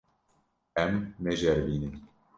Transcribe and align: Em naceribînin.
Em 0.85 0.91
naceribînin. 1.29 1.93